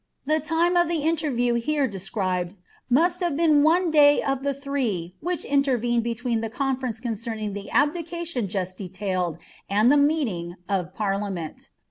The 0.25 0.39
tine 0.39 0.75
of 0.77 0.87
the 0.87 1.03
interview 1.03 1.53
here 1.53 1.87
described 1.87 2.55
must 2.89 3.21
hove 3.21 3.37
been 3.37 3.61
one 3.61 3.91
day 3.91 4.19
of 4.19 4.41
the 4.41 4.51
three 4.51 5.15
which 5.19 5.45
intervened 5.45 6.03
between 6.03 6.41
the 6.41 6.49
conference 6.49 6.99
concerning 6.99 7.53
the 7.53 7.69
abdica 7.71 8.25
tion 8.25 8.47
jnat 8.47 8.75
detailed 8.77 9.37
and 9.69 9.91
the 9.91 9.97
meeting 9.97 10.55
of 10.67 10.91
parliament. 10.95 11.69